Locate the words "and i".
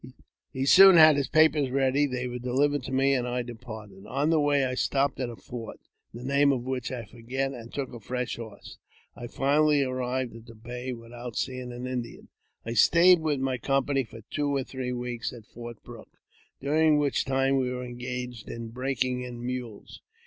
3.01-3.43